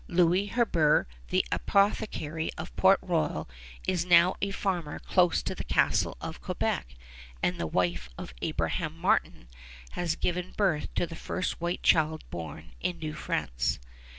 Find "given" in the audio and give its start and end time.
10.15-10.55